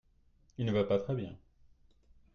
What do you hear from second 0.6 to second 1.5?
ne va pas très bien.